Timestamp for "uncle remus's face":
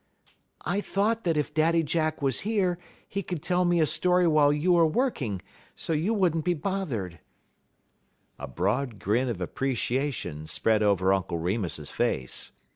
11.13-12.51